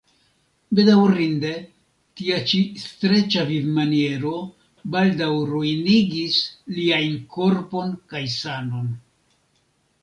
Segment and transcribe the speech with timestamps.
[0.77, 1.51] Bedaŭrinde
[2.21, 4.33] tia ĉi streĉa vivmaniero
[4.97, 6.41] baldaŭ ruinigis
[6.81, 8.93] liajn korpon kaj sanon.